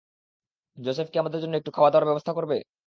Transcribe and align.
Joseph 0.77 1.07
কি 1.11 1.17
আমাদের 1.19 1.41
জন্য 1.43 1.53
একটু 1.57 1.71
খাওয়াদাওয়ার 1.71 2.07
ব্যবস্থা 2.09 2.31
করবে? 2.37 2.57